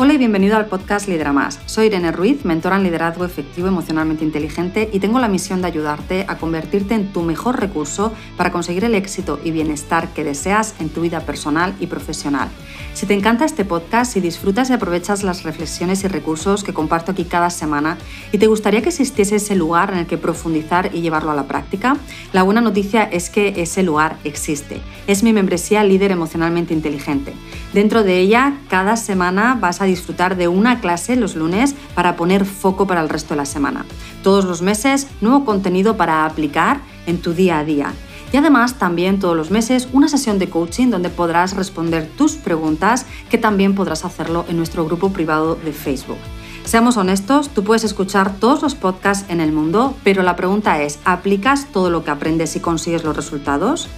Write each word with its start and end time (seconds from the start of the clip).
Hola 0.00 0.14
y 0.14 0.18
bienvenido 0.18 0.56
al 0.56 0.66
podcast 0.66 1.08
Lidera 1.08 1.32
Más. 1.32 1.58
Soy 1.66 1.86
Irene 1.86 2.12
Ruiz, 2.12 2.44
mentora 2.44 2.76
en 2.76 2.84
liderazgo 2.84 3.24
efectivo 3.24 3.66
emocionalmente 3.66 4.22
inteligente 4.22 4.88
y 4.92 5.00
tengo 5.00 5.18
la 5.18 5.26
misión 5.26 5.60
de 5.60 5.66
ayudarte 5.66 6.24
a 6.28 6.38
convertirte 6.38 6.94
en 6.94 7.12
tu 7.12 7.22
mejor 7.22 7.58
recurso 7.58 8.12
para 8.36 8.52
conseguir 8.52 8.84
el 8.84 8.94
éxito 8.94 9.40
y 9.42 9.50
bienestar 9.50 10.06
que 10.14 10.22
deseas 10.22 10.76
en 10.78 10.88
tu 10.88 11.00
vida 11.00 11.22
personal 11.22 11.74
y 11.80 11.88
profesional. 11.88 12.48
Si 12.94 13.06
te 13.06 13.14
encanta 13.14 13.44
este 13.44 13.64
podcast, 13.64 14.12
si 14.12 14.20
disfrutas 14.20 14.70
y 14.70 14.74
aprovechas 14.74 15.24
las 15.24 15.42
reflexiones 15.42 16.04
y 16.04 16.06
recursos 16.06 16.62
que 16.62 16.72
comparto 16.72 17.10
aquí 17.10 17.24
cada 17.24 17.50
semana 17.50 17.98
y 18.30 18.38
te 18.38 18.46
gustaría 18.46 18.82
que 18.82 18.90
existiese 18.90 19.34
ese 19.34 19.56
lugar 19.56 19.92
en 19.92 19.98
el 19.98 20.06
que 20.06 20.16
profundizar 20.16 20.90
y 20.94 21.00
llevarlo 21.00 21.32
a 21.32 21.34
la 21.34 21.48
práctica, 21.48 21.96
la 22.32 22.44
buena 22.44 22.60
noticia 22.60 23.02
es 23.02 23.30
que 23.30 23.54
ese 23.56 23.82
lugar 23.82 24.16
existe. 24.22 24.80
Es 25.08 25.24
mi 25.24 25.32
membresía 25.32 25.82
Líder 25.82 26.12
Emocionalmente 26.12 26.72
Inteligente. 26.72 27.32
Dentro 27.72 28.04
de 28.04 28.20
ella, 28.20 28.58
cada 28.68 28.96
semana 28.96 29.58
vas 29.60 29.80
a 29.80 29.87
disfrutar 29.88 30.36
de 30.36 30.48
una 30.48 30.80
clase 30.80 31.16
los 31.16 31.34
lunes 31.34 31.74
para 31.94 32.16
poner 32.16 32.44
foco 32.44 32.86
para 32.86 33.00
el 33.00 33.08
resto 33.08 33.34
de 33.34 33.38
la 33.38 33.46
semana. 33.46 33.84
Todos 34.22 34.44
los 34.44 34.62
meses, 34.62 35.08
nuevo 35.20 35.44
contenido 35.44 35.96
para 35.96 36.24
aplicar 36.24 36.80
en 37.06 37.20
tu 37.20 37.34
día 37.34 37.58
a 37.58 37.64
día. 37.64 37.92
Y 38.32 38.36
además 38.36 38.78
también 38.78 39.18
todos 39.18 39.36
los 39.36 39.50
meses 39.50 39.88
una 39.92 40.08
sesión 40.08 40.38
de 40.38 40.50
coaching 40.50 40.88
donde 40.90 41.08
podrás 41.08 41.56
responder 41.56 42.08
tus 42.16 42.36
preguntas 42.36 43.06
que 43.30 43.38
también 43.38 43.74
podrás 43.74 44.04
hacerlo 44.04 44.44
en 44.48 44.56
nuestro 44.58 44.84
grupo 44.84 45.10
privado 45.10 45.54
de 45.56 45.72
Facebook. 45.72 46.18
Seamos 46.64 46.98
honestos, 46.98 47.48
tú 47.48 47.64
puedes 47.64 47.84
escuchar 47.84 48.36
todos 48.36 48.60
los 48.60 48.74
podcasts 48.74 49.24
en 49.30 49.40
el 49.40 49.52
mundo, 49.52 49.96
pero 50.04 50.22
la 50.22 50.36
pregunta 50.36 50.82
es, 50.82 50.98
¿aplicas 51.06 51.68
todo 51.72 51.88
lo 51.88 52.04
que 52.04 52.10
aprendes 52.10 52.56
y 52.56 52.60
consigues 52.60 53.04
los 53.04 53.16
resultados? 53.16 53.88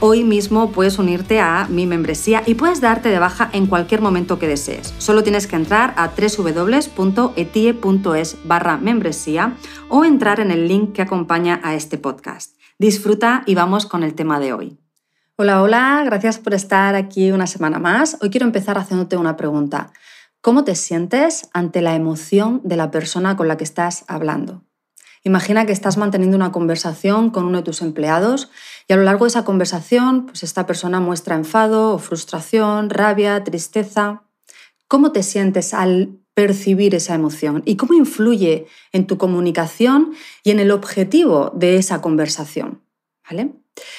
Hoy 0.00 0.22
mismo 0.22 0.70
puedes 0.70 1.00
unirte 1.00 1.40
a 1.40 1.66
mi 1.68 1.84
membresía 1.84 2.44
y 2.46 2.54
puedes 2.54 2.80
darte 2.80 3.08
de 3.08 3.18
baja 3.18 3.50
en 3.52 3.66
cualquier 3.66 4.00
momento 4.00 4.38
que 4.38 4.46
desees. 4.46 4.94
Solo 4.98 5.24
tienes 5.24 5.48
que 5.48 5.56
entrar 5.56 5.92
a 5.96 6.12
www.etie.es 6.16 6.86
barra 8.44 8.76
membresía 8.76 9.56
o 9.88 10.04
entrar 10.04 10.38
en 10.38 10.52
el 10.52 10.68
link 10.68 10.92
que 10.92 11.02
acompaña 11.02 11.60
a 11.64 11.74
este 11.74 11.98
podcast. 11.98 12.54
Disfruta 12.78 13.42
y 13.44 13.56
vamos 13.56 13.86
con 13.86 14.04
el 14.04 14.14
tema 14.14 14.38
de 14.38 14.52
hoy. 14.52 14.78
Hola, 15.34 15.62
hola, 15.62 16.02
gracias 16.04 16.38
por 16.38 16.54
estar 16.54 16.94
aquí 16.94 17.32
una 17.32 17.48
semana 17.48 17.80
más. 17.80 18.18
Hoy 18.20 18.30
quiero 18.30 18.46
empezar 18.46 18.78
haciéndote 18.78 19.16
una 19.16 19.36
pregunta. 19.36 19.90
¿Cómo 20.40 20.62
te 20.62 20.76
sientes 20.76 21.48
ante 21.52 21.82
la 21.82 21.96
emoción 21.96 22.60
de 22.62 22.76
la 22.76 22.92
persona 22.92 23.36
con 23.36 23.48
la 23.48 23.56
que 23.56 23.64
estás 23.64 24.04
hablando? 24.06 24.62
Imagina 25.24 25.66
que 25.66 25.72
estás 25.72 25.96
manteniendo 25.96 26.36
una 26.36 26.52
conversación 26.52 27.30
con 27.30 27.44
uno 27.44 27.58
de 27.58 27.64
tus 27.64 27.82
empleados 27.82 28.50
y 28.86 28.92
a 28.92 28.96
lo 28.96 29.02
largo 29.02 29.24
de 29.24 29.30
esa 29.30 29.44
conversación, 29.44 30.26
pues 30.26 30.42
esta 30.42 30.66
persona 30.66 31.00
muestra 31.00 31.36
enfado 31.36 31.94
o 31.94 31.98
frustración, 31.98 32.90
rabia, 32.90 33.44
tristeza. 33.44 34.22
¿Cómo 34.86 35.12
te 35.12 35.22
sientes 35.22 35.74
al 35.74 36.18
percibir 36.34 36.94
esa 36.94 37.14
emoción 37.14 37.62
y 37.66 37.76
cómo 37.76 37.94
influye 37.94 38.66
en 38.92 39.06
tu 39.06 39.18
comunicación 39.18 40.14
y 40.44 40.50
en 40.50 40.60
el 40.60 40.70
objetivo 40.70 41.52
de 41.54 41.76
esa 41.76 42.00
conversación? 42.00 42.80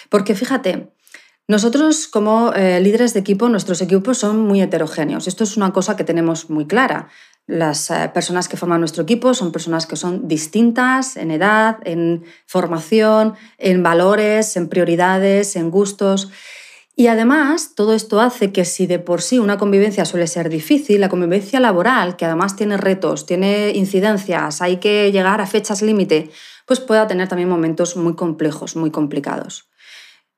Porque 0.10 0.36
fíjate, 0.36 0.90
nosotros 1.50 2.08
como 2.08 2.54
eh, 2.54 2.80
líderes 2.80 3.14
de 3.14 3.22
equipo, 3.22 3.50
nuestros 3.50 3.82
equipos 3.82 4.20
son 4.20 4.40
muy 4.40 4.62
heterogéneos. 4.62 5.28
Esto 5.28 5.44
es 5.44 5.58
una 5.58 5.74
cosa 5.74 5.96
que 5.96 6.04
tenemos 6.04 6.50
muy 6.50 6.68
clara. 6.68 7.10
Las 7.50 7.90
eh, 7.90 8.12
personas 8.14 8.48
que 8.48 8.58
forman 8.58 8.80
nuestro 8.80 9.02
equipo 9.02 9.34
son 9.34 9.52
personas 9.52 9.88
que 9.88 9.96
son 9.96 10.28
distintas 10.28 11.18
en 11.18 11.32
edad, 11.32 11.78
en 11.84 12.24
formación, 12.46 13.34
en 13.58 13.82
valores, 13.82 14.56
en 14.56 14.70
prioridades, 14.70 15.56
en 15.56 15.72
gustos. 15.72 16.30
Y 16.96 17.08
además, 17.08 17.74
todo 17.74 17.96
esto 17.96 18.22
hace 18.22 18.52
que 18.52 18.66
si 18.66 18.86
de 18.86 19.00
por 19.00 19.24
sí 19.24 19.40
una 19.40 19.58
convivencia 19.58 20.06
suele 20.06 20.28
ser 20.28 20.48
difícil, 20.48 21.02
la 21.02 21.10
convivencia 21.10 21.60
laboral, 21.60 22.18
que 22.18 22.26
además 22.26 22.56
tiene 22.56 22.78
retos, 22.78 23.26
tiene 23.26 23.72
incidencias, 23.72 24.62
hay 24.62 24.78
que 24.78 25.12
llegar 25.12 25.42
a 25.42 25.48
fechas 25.48 25.82
límite, 25.82 26.30
pues 26.68 26.80
pueda 26.80 27.08
tener 27.08 27.30
también 27.30 27.50
momentos 27.50 27.96
muy 27.96 28.14
complejos, 28.14 28.76
muy 28.76 28.92
complicados. 28.92 29.72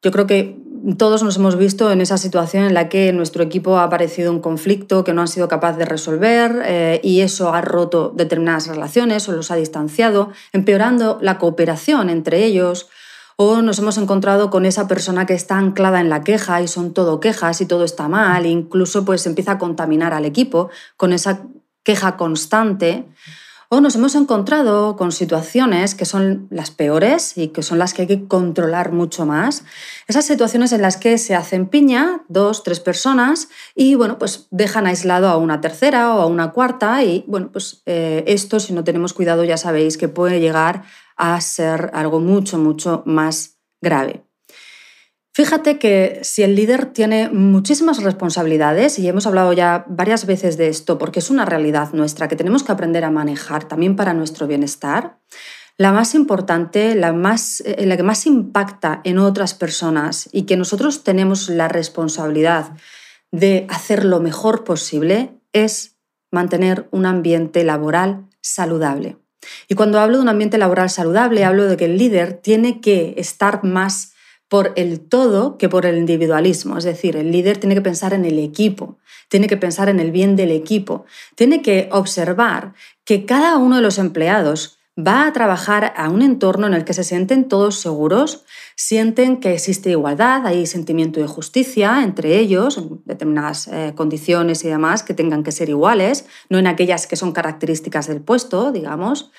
Yo 0.02 0.12
creo 0.12 0.28
que 0.28 0.58
todos 0.98 1.22
nos 1.24 1.38
hemos 1.38 1.58
visto 1.58 1.92
en 1.92 2.02
esa 2.02 2.18
situación 2.18 2.64
en 2.64 2.74
la 2.74 2.90
que 2.90 3.14
nuestro 3.14 3.44
equipo 3.44 3.78
ha 3.78 3.84
aparecido 3.84 4.32
un 4.32 4.40
conflicto 4.40 5.04
que 5.04 5.14
no 5.14 5.22
han 5.22 5.28
sido 5.28 5.48
capaces 5.48 5.78
de 5.78 5.86
resolver 5.86 6.62
eh, 6.66 7.00
y 7.04 7.22
eso 7.22 7.54
ha 7.54 7.62
roto 7.62 8.12
determinadas 8.16 8.68
relaciones 8.68 9.28
o 9.30 9.34
los 9.34 9.52
ha 9.52 9.56
distanciado, 9.56 10.32
empeorando 10.54 11.20
la 11.22 11.38
cooperación 11.38 12.10
entre 12.10 12.44
ellos. 12.46 12.90
O 13.36 13.62
nos 13.62 13.80
hemos 13.80 13.98
encontrado 13.98 14.50
con 14.50 14.66
esa 14.66 14.88
persona 14.88 15.26
que 15.26 15.34
está 15.34 15.58
anclada 15.58 16.00
en 16.00 16.10
la 16.10 16.24
queja 16.24 16.62
y 16.62 16.68
son 16.68 16.94
todo 16.94 17.20
quejas 17.20 17.62
y 17.62 17.66
todo 17.66 17.84
está 17.84 18.08
mal, 18.08 18.46
e 18.46 18.50
incluso 18.50 19.04
pues 19.06 19.26
empieza 19.26 19.54
a 19.54 19.58
contaminar 19.58 20.14
al 20.14 20.26
equipo 20.26 20.70
con 20.98 21.14
esa 21.14 21.42
queja 21.84 22.18
constante. 22.18 23.06
O 23.74 23.80
nos 23.80 23.96
hemos 23.96 24.16
encontrado 24.16 24.98
con 24.98 25.14
situaciones 25.14 25.96
que 25.96 26.04
son 26.04 26.48
las 26.50 26.72
peores 26.72 27.38
y 27.38 27.48
que 27.48 27.64
son 27.64 27.80
las 27.80 27.94
que 27.94 28.02
hay 28.02 28.08
que 28.10 28.28
controlar 28.28 28.92
mucho 28.92 29.26
más. 29.26 29.64
Esas 30.10 30.26
situaciones 30.26 30.74
en 30.74 30.82
las 30.82 30.98
que 30.98 31.18
se 31.18 31.36
hacen 31.36 31.68
piña 31.70 32.22
dos, 32.28 32.64
tres 32.64 32.82
personas 32.82 33.48
y 33.74 33.96
bueno, 33.96 34.20
pues 34.20 34.50
dejan 34.52 34.88
aislado 34.88 35.30
a 35.30 35.38
una 35.38 35.62
tercera 35.62 36.14
o 36.14 36.20
a 36.20 36.26
una 36.26 36.52
cuarta 36.52 37.02
y 37.06 37.24
bueno, 37.28 37.50
pues 37.54 37.82
eh, 37.86 38.26
esto 38.28 38.60
si 38.60 38.74
no 38.74 38.84
tenemos 38.84 39.14
cuidado 39.14 39.46
ya 39.46 39.56
sabéis 39.56 39.96
que 39.96 40.10
puede 40.10 40.42
llegar 40.42 40.84
a 41.16 41.40
ser 41.40 41.92
algo 41.94 42.20
mucho, 42.20 42.58
mucho 42.58 43.04
más 43.06 43.62
grave. 43.82 44.26
Fíjate 45.34 45.80
que 45.80 46.20
si 46.24 46.44
el 46.44 46.56
líder 46.56 46.88
tiene 46.88 47.30
muchísimas 47.30 48.04
responsabilidades, 48.04 49.00
y 49.00 49.08
hemos 49.08 49.26
hablado 49.26 49.54
ya 49.54 49.86
varias 49.88 50.26
veces 50.26 50.58
de 50.58 50.68
esto, 50.68 50.98
porque 50.98 51.20
es 51.20 51.30
una 51.30 51.46
realidad 51.46 51.94
nuestra 51.94 52.28
que 52.28 52.36
tenemos 52.36 52.64
que 52.64 52.74
aprender 52.74 53.06
a 53.06 53.12
manejar 53.12 53.64
también 53.66 53.96
para 53.96 54.14
nuestro 54.14 54.46
bienestar, 54.46 55.20
la 55.78 55.94
más 55.94 56.16
importante, 56.16 56.96
la, 56.96 57.14
más, 57.14 57.62
eh, 57.66 57.86
la 57.86 57.96
que 57.96 58.04
más 58.04 58.26
impacta 58.26 59.00
en 59.06 59.20
otras 59.20 59.54
personas 59.54 60.28
y 60.34 60.44
que 60.44 60.58
nosotros 60.58 61.06
tenemos 61.06 61.48
la 61.48 61.70
responsabilidad 61.70 62.74
de 63.32 63.66
hacer 63.70 64.04
lo 64.04 64.20
mejor 64.20 64.66
posible 64.66 65.40
es 65.54 65.96
mantener 66.30 66.90
un 66.92 67.06
ambiente 67.06 67.64
laboral 67.64 68.26
saludable. 68.42 69.18
Y 69.70 69.76
cuando 69.76 70.00
hablo 70.00 70.18
de 70.18 70.24
un 70.24 70.30
ambiente 70.30 70.58
laboral 70.58 70.90
saludable, 70.90 71.46
hablo 71.46 71.66
de 71.66 71.78
que 71.78 71.86
el 71.86 71.98
líder 71.98 72.34
tiene 72.34 72.82
que 72.82 73.16
estar 73.18 73.64
más 73.64 74.14
por 74.52 74.74
el 74.76 75.00
todo 75.00 75.58
que 75.58 75.70
por 75.70 75.86
el 75.86 75.98
individualismo. 75.98 76.78
Es 76.78 76.84
decir, 76.84 77.16
el 77.16 77.32
líder 77.32 77.58
tiene 77.58 77.74
que 77.74 77.82
pensar 77.82 78.14
en 78.14 78.26
el 78.26 78.38
equipo, 78.38 78.98
tiene 79.30 79.48
que 79.48 79.56
pensar 79.56 79.88
en 79.88 80.02
el 80.02 80.12
bien 80.12 80.36
del 80.36 80.52
equipo, 80.52 81.06
tiene 81.36 81.62
que 81.62 81.88
observar 81.90 82.74
que 83.06 83.26
cada 83.26 83.56
uno 83.56 83.78
de 83.78 83.82
los 83.82 83.98
empleados 83.98 84.78
va 85.00 85.26
a 85.26 85.32
trabajar 85.32 85.94
a 85.96 86.10
un 86.10 86.22
entorno 86.22 86.68
en 86.68 86.74
el 86.74 86.84
que 86.84 86.94
se 86.94 87.06
sienten 87.06 87.48
todos 87.48 87.80
seguros, 87.80 88.44
sienten 88.76 89.40
que 89.40 89.54
existe 89.54 89.92
igualdad, 89.92 90.46
hay 90.46 90.66
sentimiento 90.66 91.22
de 91.22 91.28
justicia 91.28 92.04
entre 92.04 92.38
ellos, 92.38 92.78
en 92.78 93.02
determinadas 93.06 93.70
eh, 93.70 93.94
condiciones 93.96 94.66
y 94.66 94.68
demás 94.68 95.04
que 95.04 95.14
tengan 95.14 95.44
que 95.44 95.54
ser 95.54 95.70
iguales, 95.70 96.26
no 96.50 96.60
en 96.60 96.68
aquellas 96.68 97.08
que 97.08 97.16
son 97.16 97.32
características 97.32 98.08
del 98.08 98.20
puesto, 98.20 98.74
digamos 98.74 99.32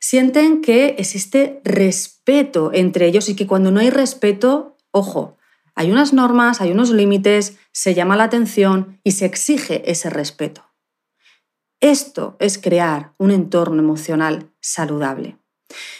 sienten 0.00 0.60
que 0.60 0.96
existe 0.98 1.60
respeto 1.64 2.70
entre 2.72 3.06
ellos 3.06 3.28
y 3.28 3.36
que 3.36 3.46
cuando 3.46 3.70
no 3.70 3.80
hay 3.80 3.90
respeto, 3.90 4.76
ojo, 4.90 5.36
hay 5.74 5.92
unas 5.92 6.12
normas, 6.12 6.60
hay 6.60 6.72
unos 6.72 6.90
límites, 6.90 7.58
se 7.72 7.94
llama 7.94 8.16
la 8.16 8.24
atención 8.24 9.00
y 9.04 9.12
se 9.12 9.26
exige 9.26 9.90
ese 9.90 10.08
respeto. 10.08 10.64
Esto 11.80 12.36
es 12.40 12.58
crear 12.58 13.12
un 13.18 13.30
entorno 13.30 13.80
emocional 13.82 14.50
saludable. 14.60 15.38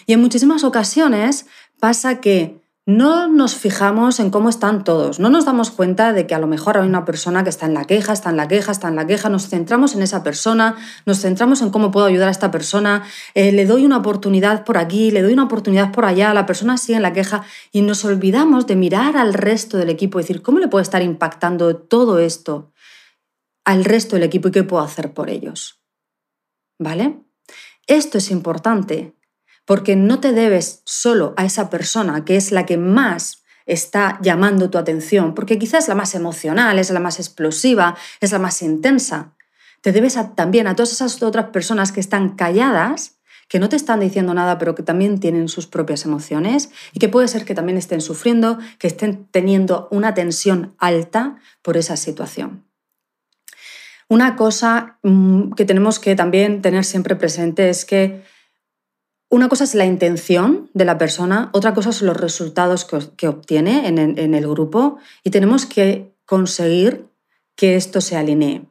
Y 0.07 0.15
en 0.15 0.21
muchísimas 0.21 0.65
ocasiones 0.65 1.47
pasa 1.79 2.21
que 2.21 2.66
no 2.87 3.27
nos 3.27 3.57
fijamos 3.57 4.21
en 4.21 4.31
cómo 4.31 4.49
están 4.49 4.85
todos, 4.85 5.19
no 5.19 5.29
nos 5.29 5.45
damos 5.45 5.73
cuenta 5.73 6.13
de 6.13 6.29
que 6.29 6.37
a 6.37 6.39
lo 6.39 6.47
mejor 6.47 6.79
hay 6.79 6.87
una 6.87 7.05
persona 7.05 7.43
que 7.43 7.51
está 7.51 7.67
en 7.67 7.75
la 7.75 7.85
queja, 7.85 8.13
está 8.13 8.31
en 8.31 8.37
la 8.37 8.47
queja, 8.47 8.71
está 8.71 8.87
en 8.87 8.95
la 8.95 9.09
queja, 9.09 9.29
nos 9.29 9.49
centramos 9.49 9.97
en 9.97 10.03
esa 10.03 10.23
persona, 10.23 10.77
nos 11.05 11.21
centramos 11.21 11.63
en 11.63 11.71
cómo 11.71 11.91
puedo 11.91 12.07
ayudar 12.07 12.29
a 12.29 12.31
esta 12.31 12.53
persona, 12.53 13.03
eh, 13.35 13.51
le 13.51 13.67
doy 13.67 13.85
una 13.85 13.97
oportunidad 13.97 14.65
por 14.65 14.79
aquí, 14.79 15.11
le 15.11 15.23
doy 15.23 15.33
una 15.33 15.43
oportunidad 15.43 15.91
por 15.91 16.05
allá, 16.05 16.33
la 16.33 16.47
persona 16.47 16.77
sigue 16.77 16.95
en 16.95 17.03
la 17.03 17.13
queja 17.13 17.43
y 17.73 17.83
nos 17.83 18.05
olvidamos 18.05 18.69
de 18.69 18.77
mirar 18.77 19.17
al 19.17 19.35
resto 19.35 19.79
del 19.79 19.91
equipo 19.91 20.21
y 20.21 20.23
decir, 20.23 20.41
¿cómo 20.41 20.61
le 20.61 20.69
puede 20.69 20.85
estar 20.85 21.03
impactando 21.03 21.77
todo 21.77 22.21
esto 22.21 22.73
al 23.65 23.85
resto 23.85 24.15
del 24.15 24.23
equipo 24.23 24.47
y 24.47 24.53
qué 24.53 24.63
puedo 24.63 24.85
hacer 24.85 25.13
por 25.13 25.29
ellos? 25.29 25.83
¿Vale? 26.79 27.19
Esto 27.89 28.19
es 28.19 28.31
importante 28.31 29.16
porque 29.67 29.97
no 29.97 30.21
te 30.21 30.33
debes 30.33 30.81
solo 30.85 31.35
a 31.37 31.45
esa 31.45 31.69
persona 31.69 32.25
que 32.25 32.37
es 32.37 32.53
la 32.53 32.65
que 32.65 32.79
más 32.79 33.45
está 33.67 34.19
llamando 34.23 34.71
tu 34.71 34.79
atención, 34.79 35.35
porque 35.35 35.59
quizás 35.59 35.85
es 35.85 35.89
la 35.89 35.97
más 35.97 36.15
emocional, 36.15 36.79
es 36.79 36.91
la 36.91 37.01
más 37.01 37.19
explosiva, 37.19 37.97
es 38.21 38.33
la 38.33 38.39
más 38.39 38.63
intensa. 38.63 39.35
Te 39.83 39.93
debes 39.93 40.17
también 40.35 40.69
a 40.69 40.77
todas 40.77 40.93
esas 40.93 41.23
otras 41.23 41.47
personas 41.47 41.93
que 41.93 42.01
están 42.01 42.37
calladas, 42.37 43.19
que 43.49 43.59
no 43.59 43.69
te 43.69 43.77
están 43.77 44.01
diciendo 44.01 44.35
nada, 44.35 44.59
pero 44.59 44.75
que 44.75 44.83
también 44.83 45.21
tienen 45.21 45.49
sus 45.49 45.67
propias 45.67 46.05
emociones 46.05 46.71
y 46.93 46.99
que 47.01 47.09
puede 47.09 47.29
ser 47.29 47.45
que 47.45 47.55
también 47.55 47.77
estén 47.77 48.01
sufriendo, 48.01 48.59
que 48.79 48.87
estén 48.87 49.27
teniendo 49.31 49.89
una 49.91 50.15
tensión 50.15 50.75
alta 50.79 51.37
por 51.63 51.77
esa 51.77 51.97
situación. 51.97 52.65
Una 54.09 54.37
cosa 54.37 54.99
mm, 55.03 55.53
que 55.53 55.65
tenemos 55.65 55.99
que 55.99 56.15
también 56.15 56.63
tener 56.63 56.85
siempre 56.85 57.17
presente 57.17 57.69
es 57.69 57.85
que 57.85 58.23
una 59.29 59.49
cosa 59.49 59.65
es 59.65 59.75
la 59.75 59.85
intención 59.85 60.71
de 60.75 60.85
la 60.85 60.99
persona, 60.99 61.51
otra 61.53 61.75
cosa 61.75 61.93
son 61.93 62.09
los 62.09 62.17
resultados 62.17 62.85
que, 62.85 63.29
obtiene 63.29 63.89
en 63.89 64.35
el, 64.35 64.49
grupo 64.49 64.99
y 65.25 65.31
tenemos 65.31 65.67
que 65.67 66.15
conseguir 66.25 67.07
que 67.57 67.77
esto 67.77 68.01
se 68.01 68.17
alinee. 68.17 68.63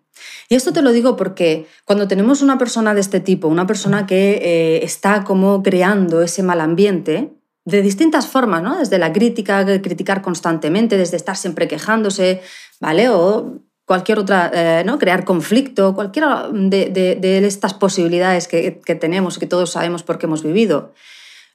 Y 0.48 0.56
esto 0.56 0.72
te 0.72 0.81
lo 0.81 0.92
digo 0.92 1.18
porque 1.18 1.68
cuando 1.84 2.07
tenemos 2.07 2.42
una 2.42 2.57
persona 2.57 2.94
de 2.94 3.02
este 3.02 3.19
tipo, 3.19 3.48
una 3.48 3.68
persona 3.68 4.06
que 4.06 4.40
eh, 4.42 4.84
está 4.84 5.24
como 5.25 5.62
creando 5.62 6.22
ese 6.22 6.42
mal 6.42 6.62
ambiente, 6.62 7.34
de 7.66 7.81
distintas 7.81 8.28
formas, 8.28 8.62
¿no? 8.62 8.78
Desde 8.78 9.00
la 9.00 9.12
crítica, 9.12 9.66
criticar 9.81 10.22
constantemente, 10.22 10.98
desde 10.98 11.18
estar 11.18 11.36
siempre 11.36 11.68
quejándose, 11.68 12.42
¿vale? 12.80 13.10
O 13.10 13.60
cualquier 13.86 14.20
otra, 14.20 14.52
eh, 14.54 14.84
¿no? 14.84 14.98
crear 14.98 15.24
conflicto, 15.26 15.94
cualquiera 15.94 16.50
de, 16.52 17.42
estas 17.46 17.74
posibilidades 17.74 18.48
que, 18.48 18.72
tenemos 19.00 19.38
y 19.38 19.40
que 19.40 19.48
todos 19.48 19.72
sabemos 19.72 20.04
porque 20.04 20.26
hemos 20.26 20.44
vivido. 20.44 20.94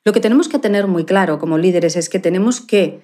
Lo 0.04 0.12
que 0.12 0.20
tenemos 0.20 0.48
que 0.48 0.58
tener 0.58 0.86
muy 0.86 1.04
claro 1.04 1.38
como 1.38 1.58
líderes 1.58 1.96
es 1.96 2.08
que 2.08 2.18
tenemos 2.18 2.60
que 2.60 3.02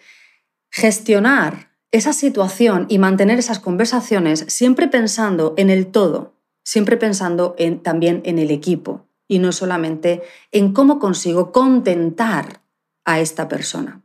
gestionar 0.70 1.72
esa 1.92 2.12
situación 2.12 2.86
y 2.88 2.98
mantener 2.98 3.38
esas 3.38 3.58
conversaciones 3.58 4.44
siempre 4.48 4.88
pensando 4.88 5.54
en 5.56 5.70
el 5.70 5.86
todo, 5.86 6.34
siempre 6.64 6.96
pensando 6.96 7.54
en, 7.58 7.82
también 7.82 8.22
en 8.24 8.38
el 8.38 8.50
equipo 8.50 9.06
y 9.28 9.40
no 9.40 9.52
solamente 9.52 10.22
en 10.52 10.72
cómo 10.72 10.98
consigo 10.98 11.52
contentar 11.52 12.62
a 13.04 13.20
esta 13.20 13.48
persona. 13.48 14.02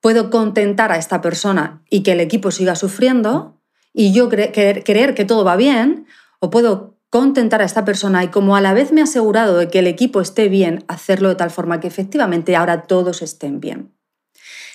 Puedo 0.00 0.30
contentar 0.30 0.90
a 0.92 0.96
esta 0.96 1.20
persona 1.20 1.82
y 1.88 2.02
que 2.02 2.12
el 2.12 2.20
equipo 2.20 2.50
siga 2.50 2.74
sufriendo 2.74 3.61
y 3.92 4.12
yo 4.12 4.28
creer 4.28 5.14
que 5.14 5.24
todo 5.24 5.44
va 5.44 5.56
bien, 5.56 6.06
o 6.40 6.50
puedo 6.50 6.96
contentar 7.10 7.60
a 7.60 7.66
esta 7.66 7.84
persona 7.84 8.24
y 8.24 8.28
como 8.28 8.56
a 8.56 8.62
la 8.62 8.72
vez 8.72 8.90
me 8.90 9.00
he 9.00 9.04
asegurado 9.04 9.58
de 9.58 9.68
que 9.68 9.80
el 9.80 9.86
equipo 9.86 10.20
esté 10.20 10.48
bien, 10.48 10.84
hacerlo 10.88 11.28
de 11.28 11.34
tal 11.34 11.50
forma 11.50 11.78
que 11.78 11.88
efectivamente 11.88 12.56
ahora 12.56 12.84
todos 12.84 13.20
estén 13.20 13.60
bien. 13.60 13.92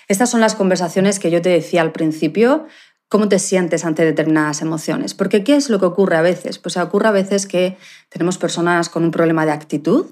Estas 0.08 0.30
son 0.30 0.40
las 0.40 0.56
conversaciones 0.56 1.20
que 1.20 1.32
yo 1.32 1.42
te 1.42 1.50
decía 1.50 1.82
al 1.82 1.92
principio, 1.92 2.68
cómo 3.10 3.30
te 3.30 3.40
sientes 3.40 3.86
ante 3.86 4.06
determinadas 4.06 4.62
emociones. 4.62 5.14
Porque 5.14 5.44
¿qué 5.44 5.56
es 5.56 5.70
lo 5.70 5.80
que 5.80 5.86
ocurre 5.86 6.18
a 6.18 6.22
veces? 6.22 6.60
Pues 6.60 6.78
ocurre 6.78 7.08
a 7.08 7.12
veces 7.12 7.46
que 7.46 7.78
tenemos 8.10 8.38
personas 8.38 8.90
con 8.90 9.04
un 9.04 9.12
problema 9.12 9.46
de 9.46 9.52
actitud, 9.52 10.08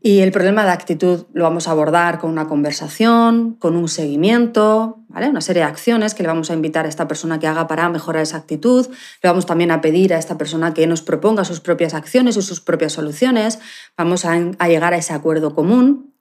y 0.00 0.20
el 0.20 0.32
problema 0.32 0.64
de 0.64 0.70
actitud 0.70 1.26
lo 1.32 1.44
vamos 1.44 1.68
a 1.68 1.70
abordar 1.70 2.18
con 2.18 2.30
una 2.30 2.48
conversación, 2.48 3.54
con 3.54 3.76
un 3.76 3.88
seguimiento, 3.88 4.98
¿vale? 5.08 5.28
una 5.28 5.40
serie 5.40 5.62
de 5.62 5.68
acciones 5.68 6.14
que 6.14 6.22
le 6.22 6.28
vamos 6.28 6.50
a 6.50 6.54
invitar 6.54 6.86
a 6.86 6.88
esta 6.88 7.06
persona 7.06 7.38
que 7.38 7.46
haga 7.46 7.68
para 7.68 7.88
mejorar 7.88 8.22
esa 8.22 8.38
actitud. 8.38 8.88
Le 8.88 9.28
vamos 9.28 9.46
también 9.46 9.70
a 9.70 9.80
pedir 9.80 10.12
a 10.12 10.18
esta 10.18 10.36
persona 10.36 10.74
que 10.74 10.86
nos 10.86 11.02
proponga 11.02 11.44
sus 11.44 11.60
propias 11.60 11.94
acciones 11.94 12.36
y 12.36 12.42
sus 12.42 12.60
propias 12.60 12.92
soluciones. 12.92 13.60
Vamos 13.96 14.24
a, 14.24 14.32
a 14.32 14.68
llegar 14.68 14.92
a 14.92 14.96
ese 14.96 15.12
acuerdo 15.12 15.54
común 15.54 16.14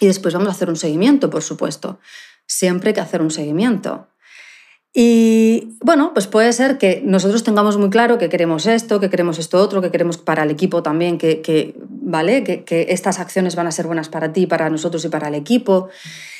y 0.00 0.06
después 0.06 0.34
vamos 0.34 0.48
a 0.48 0.52
hacer 0.52 0.68
un 0.68 0.76
seguimiento, 0.76 1.30
por 1.30 1.42
supuesto. 1.42 2.00
Siempre 2.46 2.90
hay 2.90 2.94
que 2.94 3.00
hacer 3.00 3.22
un 3.22 3.30
seguimiento. 3.30 4.08
Y 4.94 5.76
bueno, 5.80 6.12
pues 6.14 6.26
puede 6.26 6.52
ser 6.52 6.78
que 6.78 7.02
nosotros 7.04 7.44
tengamos 7.44 7.76
muy 7.76 7.90
claro 7.90 8.18
que 8.18 8.28
queremos 8.28 8.66
esto, 8.66 9.00
que 9.00 9.10
queremos 9.10 9.38
esto 9.38 9.58
otro, 9.58 9.82
que 9.82 9.90
queremos 9.90 10.16
para 10.16 10.42
el 10.42 10.50
equipo 10.50 10.82
también, 10.82 11.18
que, 11.18 11.74
¿vale? 11.78 12.42
Que, 12.42 12.86
estas 12.88 13.18
acciones 13.18 13.54
van 13.54 13.66
a 13.66 13.72
ser 13.72 13.86
buenas 13.86 14.08
para 14.08 14.32
ti, 14.32 14.46
para 14.46 14.70
nosotros 14.70 15.04
y 15.04 15.08
para 15.08 15.28
el 15.28 15.34
equipo. 15.34 15.88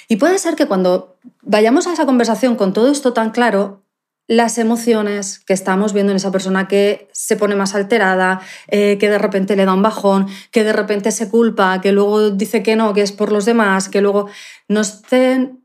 Y 0.09 0.17
puede 0.17 0.39
ser 0.39 0.57
que 0.57 0.67
cuando 0.67 1.19
vayamos 1.43 1.87
a 1.87 1.93
esa 1.93 2.07
conversación 2.07 2.57
con 2.57 2.73
todo 2.73 2.91
esto 2.91 3.13
tan 3.13 3.31
claro, 3.31 3.83
las 4.27 4.59
emociones 4.59 5.39
que 5.39 5.55
estamos 5.55 5.93
viendo 5.93 6.13
en 6.13 6.17
esa 6.17 6.31
persona 6.31 6.69
que 6.69 7.09
se 7.13 7.37
pone 7.37 7.55
más 7.55 7.75
alterada, 7.75 8.41
eh, 8.69 8.99
que 8.99 9.09
de 9.09 9.19
repente 9.19 9.57
le 9.57 9.65
da 9.65 9.73
un 9.73 9.83
bajón, 9.83 10.27
que 10.51 10.65
de 10.65 10.73
repente 10.73 11.13
se 11.13 11.31
culpa, 11.31 11.81
que 11.81 11.93
luego 11.93 12.31
dice 12.31 12.63
que 12.63 12.77
no, 12.77 12.93
que 12.93 13.03
es 13.03 13.13
por 13.13 13.33
los 13.33 13.47
demás, 13.47 13.89
que 13.89 14.03
luego 14.03 14.29
nos 14.69 14.95
estén 14.97 15.58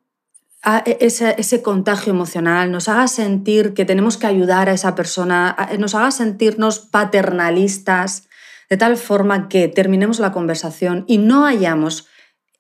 e, 0.85 0.97
ese, 1.01 1.35
ese, 1.37 1.61
contagio 1.61 2.11
emocional, 2.11 2.71
nos 2.71 2.87
haga 2.87 3.07
sentir 3.07 3.73
que 3.73 3.85
tenemos 3.85 4.17
que 4.17 4.27
ayudar 4.27 4.69
a 4.69 4.73
esa 4.73 4.95
persona, 4.95 5.55
nos 5.77 5.93
haga 5.95 6.11
sentirnos 6.11 6.79
paternalistas, 6.79 8.27
de 8.69 8.77
tal 8.77 8.97
forma 8.97 9.49
que 9.49 9.67
terminemos 9.67 10.19
la 10.19 10.31
conversación 10.31 11.05
y 11.07 11.17
no 11.17 11.45
hayamos 11.45 12.07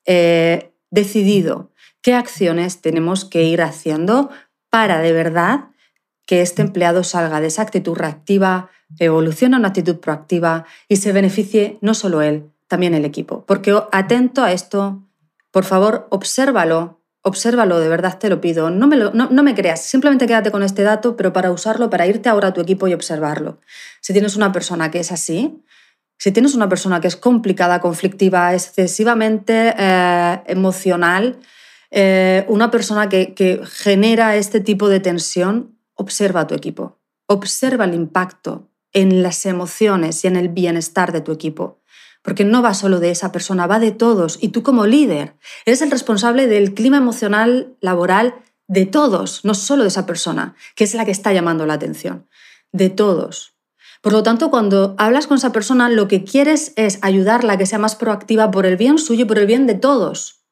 eh, 0.05 0.73
decidido 0.91 1.71
qué 2.01 2.13
acciones 2.13 2.81
tenemos 2.81 3.25
que 3.25 3.43
ir 3.43 3.61
haciendo 3.61 4.29
para 4.69 4.99
de 4.99 5.13
verdad 5.13 5.69
que 6.25 6.41
este 6.41 6.61
empleado 6.61 7.03
salga 7.03 7.41
de 7.41 7.47
esa 7.47 7.61
actitud 7.61 7.95
reactiva, 7.95 8.69
evolucione 8.99 9.55
a 9.55 9.59
una 9.59 9.69
actitud 9.69 9.97
proactiva 9.97 10.65
y 10.87 10.97
se 10.97 11.11
beneficie 11.13 11.77
no 11.81 11.93
solo 11.93 12.21
él, 12.21 12.51
también 12.67 12.93
el 12.93 13.05
equipo. 13.05 13.45
Porque 13.45 13.75
atento 13.91 14.43
a 14.43 14.51
esto, 14.51 15.03
por 15.51 15.63
favor, 15.63 16.07
obsérvalo 16.11 17.02
Obsérvalo, 17.25 17.79
de 17.79 17.87
verdad 17.87 18.19
te 18.19 18.29
lo 18.29 18.41
pido. 18.41 18.69
No 18.69 18.85
me, 18.85 18.97
no, 18.97 19.43
me 19.43 19.55
creas, 19.55 19.81
simplemente 19.85 20.27
quédate 20.27 20.51
con 20.51 20.61
este 20.61 20.83
dato, 20.83 21.15
pero 21.15 21.31
para 21.31 21.51
usarlo, 21.51 21.89
para 21.89 22.05
irte 22.05 22.27
ahora 22.27 22.49
a 22.49 22.53
tu 22.53 22.59
equipo 22.59 22.85
y 22.89 22.93
observarlo. 22.93 23.59
Si 24.01 24.11
tienes 24.11 24.35
una 24.35 24.51
persona 24.51 24.91
que 24.91 24.99
es 24.99 25.11
así, 25.13 25.63
si 26.17 26.33
tienes 26.33 26.53
una 26.53 26.67
persona 26.67 26.99
que 26.99 27.07
es 27.07 27.15
complicada, 27.15 27.79
conflictiva, 27.79 28.53
excesivamente 28.53 29.73
eh, 29.77 30.41
emocional, 30.47 31.39
eh, 31.91 32.43
una 32.49 32.69
persona 32.69 33.07
que, 33.07 33.33
que 33.33 33.61
genera 33.65 34.35
este 34.35 34.59
tipo 34.59 34.89
de 34.89 34.99
tensión, 34.99 35.79
observa 35.93 36.41
a 36.41 36.47
tu 36.47 36.55
equipo. 36.55 36.99
Observa 37.27 37.85
el 37.85 37.93
impacto 37.93 38.69
en 38.91 39.23
las 39.23 39.45
emociones 39.45 40.25
y 40.25 40.27
en 40.27 40.35
el 40.35 40.49
bienestar 40.49 41.13
de 41.13 41.21
tu 41.21 41.31
equipo 41.31 41.82
porque 42.23 42.45
no 42.45 42.63
va 42.63 42.73
solo 42.73 42.99
de 42.99 43.11
esa 43.11 43.31
persona, 43.31 43.67
va 43.67 43.77
de 43.79 43.91
todos. 43.91 44.39
Y 44.41 44.47
tú 44.47 44.63
como 44.63 44.87
líder 44.87 45.35
eres 45.65 45.81
el 45.83 45.91
responsable 45.91 46.47
del 46.47 46.73
clima 46.73 46.97
emocional 46.97 47.75
laboral 47.81 48.35
de 48.67 48.85
todos, 48.87 49.45
no 49.45 49.53
solo 49.53 49.83
de 49.83 49.89
esa 49.89 50.07
persona, 50.07 50.55
que 50.75 50.85
es 50.85 50.95
la 50.95 51.05
que 51.05 51.11
está 51.11 51.31
llamando 51.33 51.65
la 51.65 51.75
atención, 51.75 52.27
de 52.71 52.89
todos. 52.89 53.53
Por 54.01 54.13
lo 54.13 54.23
tanto, 54.23 54.49
cuando 54.49 54.95
hablas 54.97 55.27
con 55.27 55.37
esa 55.37 55.51
persona, 55.51 55.89
lo 55.89 56.07
que 56.07 56.23
quieres 56.23 56.73
es 56.75 56.99
ayudarla 57.01 57.53
a 57.53 57.57
que 57.57 57.65
sea 57.65 57.79
más 57.79 57.95
proactiva 57.95 58.51
por 58.51 58.65
el 58.65 58.77
bien 58.77 58.97
suyo 58.97 59.23
y 59.23 59.27
por 59.27 59.37
el 59.37 59.45
bien 59.45 59.67
de 59.67 59.75
todos. 59.75 60.43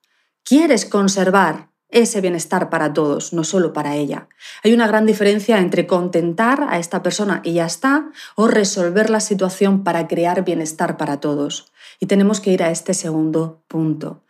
Quieres 0.43 0.85
conservar 0.85 1.70
ese 1.91 2.21
bienestar 2.21 2.69
para 2.69 2.93
todos, 2.93 3.33
no 3.33 3.43
solo 3.43 3.73
para 3.73 3.95
ella. 3.95 4.27
Hay 4.63 4.73
una 4.73 4.87
gran 4.87 5.05
diferencia 5.05 5.59
entre 5.59 5.87
contentar 5.87 6.67
a 6.69 6.79
esta 6.79 7.03
persona 7.03 7.41
y 7.43 7.53
ya 7.53 7.65
está, 7.65 8.09
o 8.35 8.47
resolver 8.47 9.09
la 9.09 9.19
situación 9.19 9.83
para 9.83 10.07
crear 10.07 10.43
bienestar 10.43 10.97
para 10.97 11.19
todos. 11.19 11.71
Y 11.99 12.07
tenemos 12.07 12.39
que 12.39 12.51
ir 12.51 12.63
a 12.63 12.71
este 12.71 12.93
segundo 12.93 13.61
punto. 13.67 14.23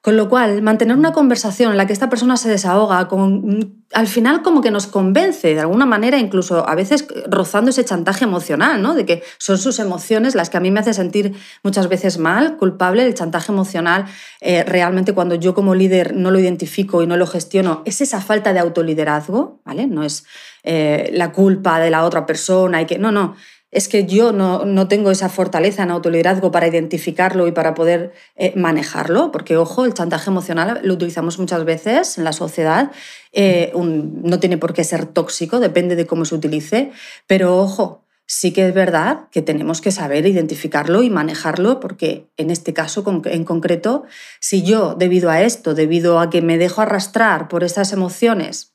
Con 0.00 0.16
lo 0.16 0.28
cual, 0.28 0.62
mantener 0.62 0.96
una 0.96 1.12
conversación 1.12 1.72
en 1.72 1.76
la 1.76 1.86
que 1.86 1.92
esta 1.92 2.08
persona 2.08 2.36
se 2.36 2.48
desahoga, 2.48 3.08
con, 3.08 3.82
al 3.92 4.06
final 4.06 4.42
como 4.42 4.60
que 4.60 4.70
nos 4.70 4.86
convence 4.86 5.54
de 5.54 5.60
alguna 5.60 5.86
manera, 5.86 6.18
incluso 6.18 6.68
a 6.68 6.76
veces 6.76 7.08
rozando 7.26 7.70
ese 7.70 7.84
chantaje 7.84 8.24
emocional, 8.24 8.80
¿no? 8.80 8.94
de 8.94 9.04
que 9.04 9.24
son 9.38 9.58
sus 9.58 9.80
emociones 9.80 10.36
las 10.36 10.50
que 10.50 10.56
a 10.56 10.60
mí 10.60 10.70
me 10.70 10.78
hace 10.78 10.94
sentir 10.94 11.34
muchas 11.64 11.88
veces 11.88 12.18
mal, 12.18 12.58
culpable, 12.58 13.04
el 13.04 13.14
chantaje 13.14 13.50
emocional, 13.50 14.04
eh, 14.40 14.62
realmente 14.62 15.14
cuando 15.14 15.34
yo 15.34 15.52
como 15.52 15.74
líder 15.74 16.14
no 16.14 16.30
lo 16.30 16.38
identifico 16.38 17.02
y 17.02 17.08
no 17.08 17.16
lo 17.16 17.26
gestiono, 17.26 17.82
es 17.84 18.00
esa 18.00 18.20
falta 18.20 18.52
de 18.52 18.60
autoliderazgo, 18.60 19.60
¿vale? 19.64 19.88
No 19.88 20.04
es 20.04 20.24
eh, 20.62 21.10
la 21.12 21.32
culpa 21.32 21.80
de 21.80 21.90
la 21.90 22.04
otra 22.04 22.24
persona 22.24 22.82
y 22.82 22.86
que, 22.86 22.98
no, 22.98 23.10
no, 23.10 23.34
es 23.70 23.88
que 23.88 24.06
yo 24.06 24.32
no, 24.32 24.88
tengo 24.88 25.10
esa 25.10 25.28
fortaleza 25.28 25.82
en 25.82 25.90
autoliderazgo 25.90 26.50
para 26.50 26.68
identificarlo 26.68 27.46
y 27.46 27.52
para 27.52 27.74
poder 27.74 28.12
eh, 28.36 28.52
manejarlo, 28.56 29.30
porque 29.30 29.56
ojo, 29.56 29.84
el 29.84 29.94
chantaje 29.94 30.30
emocional 30.30 30.80
lo 30.82 30.94
utilizamos 30.94 31.38
muchas 31.38 31.64
veces 31.64 32.16
en 32.16 32.24
la 32.24 32.32
sociedad, 32.32 32.90
eh, 33.32 33.72
no 33.74 34.40
tiene 34.40 34.56
por 34.56 34.72
qué 34.72 34.84
ser 34.84 35.06
tóxico, 35.06 35.60
depende 35.60 35.96
de 35.96 36.06
cómo 36.06 36.24
se 36.24 36.34
utilice, 36.34 36.92
pero 37.26 37.58
ojo, 37.58 38.06
sí 38.26 38.52
que 38.52 38.68
es 38.68 38.74
verdad 38.74 39.28
que 39.32 39.42
tenemos 39.42 39.80
que 39.80 39.90
saber 39.90 40.26
identificarlo 40.26 41.02
y 41.02 41.10
manejarlo, 41.10 41.80
porque 41.80 42.30
en 42.36 42.50
este 42.50 42.72
caso 42.72 43.04
en 43.24 43.44
concreto, 43.44 44.04
si 44.38 44.62
yo, 44.62 44.94
debido 44.94 45.30
a 45.30 45.42
esto, 45.42 45.74
debido 45.74 46.20
a 46.20 46.30
que 46.30 46.42
me 46.42 46.58
dejo 46.58 46.82
arrastrar 46.82 47.48
por 47.48 47.64
estas 47.64 47.92
emociones, 47.92 48.74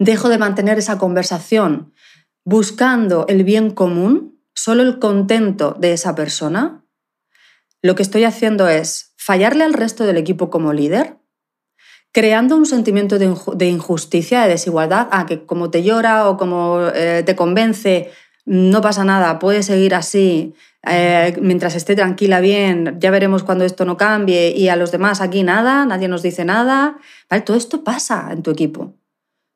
dejo 0.00 0.28
de 0.28 0.38
mantener 0.38 0.78
esa 0.78 0.98
conversación, 0.98 1.92
buscando 2.44 3.26
el 3.28 3.44
bien 3.44 3.70
común, 3.70 4.40
solo 4.54 4.82
el 4.82 4.98
contento 4.98 5.76
de 5.78 5.92
esa 5.92 6.14
persona, 6.14 6.84
lo 7.82 7.94
que 7.94 8.02
estoy 8.02 8.24
haciendo 8.24 8.68
es 8.68 9.14
fallarle 9.16 9.64
al 9.64 9.74
resto 9.74 10.04
del 10.04 10.16
equipo 10.16 10.50
como 10.50 10.72
líder, 10.72 11.18
creando 12.12 12.56
un 12.56 12.66
sentimiento 12.66 13.18
de 13.18 13.68
injusticia, 13.68 14.42
de 14.42 14.50
desigualdad, 14.50 15.08
a 15.10 15.26
que 15.26 15.46
como 15.46 15.70
te 15.70 15.82
llora 15.82 16.28
o 16.28 16.36
como 16.36 16.80
eh, 16.94 17.22
te 17.24 17.34
convence, 17.34 18.10
no 18.44 18.80
pasa 18.80 19.04
nada, 19.04 19.38
puedes 19.38 19.66
seguir 19.66 19.94
así, 19.94 20.54
eh, 20.84 21.36
mientras 21.40 21.76
esté 21.76 21.94
tranquila 21.94 22.40
bien, 22.40 22.96
ya 22.98 23.10
veremos 23.10 23.44
cuando 23.44 23.64
esto 23.64 23.84
no 23.84 23.96
cambie 23.96 24.52
y 24.56 24.68
a 24.68 24.76
los 24.76 24.90
demás 24.90 25.20
aquí 25.20 25.42
nada, 25.42 25.86
nadie 25.86 26.08
nos 26.08 26.22
dice 26.22 26.44
nada, 26.44 26.98
¿vale? 27.30 27.42
Todo 27.42 27.56
esto 27.56 27.84
pasa 27.84 28.28
en 28.32 28.42
tu 28.42 28.50
equipo. 28.50 28.94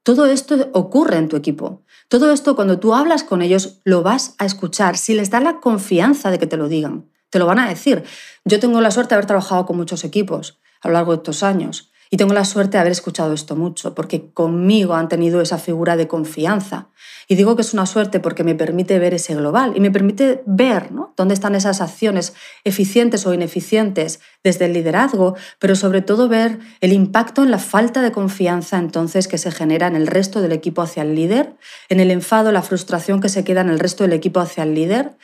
Todo 0.07 0.27
esto 0.27 0.71
ocurre 0.73 1.17
en 1.17 1.29
tu 1.29 1.35
equipo. 1.35 1.83
Todo 2.07 2.31
esto 2.31 2.55
cuando 2.55 2.79
tú 2.79 2.95
hablas 2.95 3.25
con 3.25 3.43
ellos 3.43 3.81
lo 3.83 4.05
vas 4.05 4.37
a 4.39 4.45
escuchar. 4.47 4.97
Si 4.97 5.15
les 5.15 5.31
da 5.31 5.41
la 5.41 5.59
confianza 5.59 6.31
de 6.31 6.39
que 6.39 6.47
te 6.47 6.57
lo 6.57 6.69
digan, 6.69 7.11
te 7.29 7.41
lo 7.41 7.47
van 7.47 7.59
a 7.59 7.69
decir. 7.69 8.05
Yo 8.45 8.61
tengo 8.61 8.81
la 8.81 8.93
suerte 8.93 9.09
de 9.09 9.15
haber 9.17 9.27
trabajado 9.27 9.67
con 9.67 9.77
muchos 9.77 10.05
equipos 10.05 10.61
a 10.81 10.87
lo 10.87 10.95
largo 10.95 11.11
de 11.11 11.17
estos 11.17 11.43
años 11.43 11.91
y 12.11 12.17
tengo 12.17 12.35
la 12.35 12.45
suerte 12.45 12.73
de 12.77 12.81
haber 12.81 12.93
escuchado 12.93 13.33
esto 13.33 13.57
mucho, 13.57 13.95
porque 13.95 14.31
conmigo 14.33 14.95
han 14.95 15.09
tenido 15.09 15.41
esa 15.41 15.59
figura 15.59 15.97
de 15.97 16.07
confianza. 16.07 16.89
Y 17.29 17.35
digo 17.35 17.57
que 17.57 17.63
es 17.63 17.73
una 17.75 17.87
suerte 17.87 18.21
porque 18.21 18.45
me 18.45 18.55
permite 18.55 18.99
ver 18.99 19.15
ese 19.15 19.35
global 19.35 19.73
y 19.75 19.81
me 19.81 19.91
permite 19.91 20.43
ver 20.47 20.91
dónde 21.17 21.35
están 21.35 21.55
esas 21.57 21.81
acciones 21.81 22.35
eficientes 22.65 23.27
o 23.27 23.35
ineficientes 23.35 24.21
desde 24.45 24.67
el 24.67 24.73
liderazgo, 24.73 25.35
pero 25.59 25.75
sobre 25.75 26.03
todo 26.03 26.29
ver 26.29 26.61
el 26.81 26.93
impacto 26.93 27.43
en 27.43 27.51
la 27.51 27.59
falta 27.59 28.03
de 28.03 28.13
confianza 28.13 28.79
entonces 28.79 29.27
que 29.27 29.39
se 29.39 29.51
genera 29.51 29.89
en 29.89 29.97
el 29.97 30.07
resto 30.07 30.41
del 30.41 30.53
equipo 30.53 30.83
hacia 30.83 31.03
el 31.03 31.15
líder, 31.17 31.57
en 31.89 31.99
el 31.99 32.13
enfado, 32.13 32.53
la 32.53 32.63
frustración 32.63 33.21
que 33.21 33.29
se 33.29 33.43
queda 33.43 33.63
en 33.63 33.71
el 33.71 33.81
resto 33.81 34.05
del 34.05 34.13
equipo 34.13 34.41
hacia 34.41 34.63
el 34.63 34.75
líder 34.75 35.17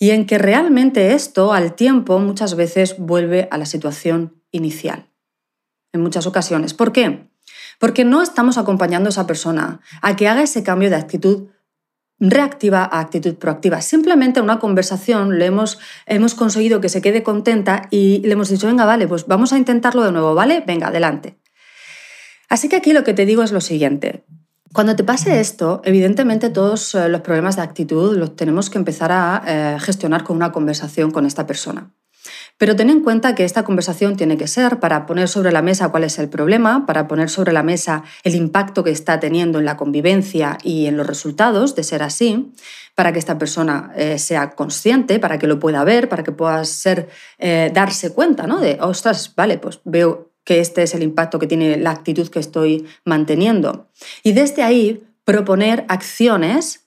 y 0.00 0.10
en 0.10 0.26
que 0.26 0.38
realmente 0.38 1.14
esto 1.14 1.52
al 1.52 1.74
tiempo 1.74 2.18
muchas 2.18 2.56
veces 2.56 2.96
vuelve 2.98 3.46
a 3.52 3.58
la 3.58 3.66
situación 3.66 4.42
inicial 4.50 5.13
en 5.94 6.02
muchas 6.02 6.26
ocasiones. 6.26 6.74
¿Por 6.74 6.92
qué? 6.92 7.28
Porque 7.78 8.04
no 8.04 8.22
estamos 8.22 8.58
acompañando 8.58 9.08
a 9.08 9.10
esa 9.10 9.26
persona 9.26 9.80
a 10.02 10.16
que 10.16 10.28
haga 10.28 10.42
ese 10.42 10.62
cambio 10.62 10.90
de 10.90 10.96
actitud 10.96 11.48
reactiva 12.20 12.84
a 12.84 13.00
actitud 13.00 13.34
proactiva. 13.34 13.80
Simplemente 13.80 14.38
en 14.38 14.44
una 14.44 14.58
conversación 14.58 15.38
le 15.38 15.46
hemos, 15.46 15.78
hemos 16.06 16.34
conseguido 16.34 16.80
que 16.80 16.88
se 16.88 17.02
quede 17.02 17.22
contenta 17.22 17.88
y 17.90 18.20
le 18.20 18.32
hemos 18.32 18.48
dicho, 18.48 18.66
venga, 18.66 18.84
vale, 18.84 19.08
pues 19.08 19.26
vamos 19.26 19.52
a 19.52 19.58
intentarlo 19.58 20.04
de 20.04 20.12
nuevo, 20.12 20.34
¿vale? 20.34 20.62
Venga, 20.66 20.88
adelante. 20.88 21.38
Así 22.48 22.68
que 22.68 22.76
aquí 22.76 22.92
lo 22.92 23.04
que 23.04 23.14
te 23.14 23.26
digo 23.26 23.42
es 23.42 23.52
lo 23.52 23.60
siguiente. 23.60 24.24
Cuando 24.72 24.96
te 24.96 25.04
pase 25.04 25.40
esto, 25.40 25.82
evidentemente 25.84 26.50
todos 26.50 26.94
eh, 26.94 27.08
los 27.08 27.20
problemas 27.20 27.56
de 27.56 27.62
actitud 27.62 28.16
los 28.16 28.36
tenemos 28.36 28.70
que 28.70 28.78
empezar 28.78 29.12
a 29.12 29.42
eh, 29.46 29.76
gestionar 29.80 30.24
con 30.24 30.36
una 30.36 30.52
conversación 30.52 31.10
con 31.10 31.26
esta 31.26 31.46
persona. 31.46 31.92
Pero 32.56 32.76
ten 32.76 32.88
en 32.88 33.00
cuenta 33.02 33.34
que 33.34 33.44
esta 33.44 33.64
conversación 33.64 34.16
tiene 34.16 34.36
que 34.36 34.46
ser 34.46 34.78
para 34.78 35.06
poner 35.06 35.28
sobre 35.28 35.50
la 35.50 35.60
mesa 35.60 35.88
cuál 35.88 36.04
es 36.04 36.18
el 36.18 36.28
problema, 36.28 36.86
para 36.86 37.08
poner 37.08 37.28
sobre 37.28 37.52
la 37.52 37.64
mesa 37.64 38.04
el 38.22 38.36
impacto 38.36 38.84
que 38.84 38.90
está 38.90 39.18
teniendo 39.18 39.58
en 39.58 39.64
la 39.64 39.76
convivencia 39.76 40.58
y 40.62 40.86
en 40.86 40.96
los 40.96 41.06
resultados, 41.06 41.74
de 41.74 41.82
ser 41.82 42.02
así, 42.02 42.52
para 42.94 43.12
que 43.12 43.18
esta 43.18 43.38
persona 43.38 43.92
eh, 43.96 44.18
sea 44.18 44.50
consciente, 44.50 45.18
para 45.18 45.38
que 45.38 45.48
lo 45.48 45.58
pueda 45.58 45.82
ver, 45.82 46.08
para 46.08 46.22
que 46.22 46.30
pueda 46.30 46.64
ser, 46.64 47.08
eh, 47.38 47.70
darse 47.74 48.12
cuenta, 48.12 48.46
¿no? 48.46 48.60
De, 48.60 48.78
ostras, 48.80 49.34
vale, 49.34 49.58
pues 49.58 49.80
veo 49.84 50.30
que 50.44 50.60
este 50.60 50.84
es 50.84 50.94
el 50.94 51.02
impacto 51.02 51.38
que 51.38 51.46
tiene 51.46 51.76
la 51.76 51.90
actitud 51.90 52.28
que 52.28 52.38
estoy 52.38 52.86
manteniendo. 53.04 53.88
Y 54.22 54.32
desde 54.32 54.62
ahí 54.62 55.02
proponer 55.24 55.84
acciones 55.88 56.86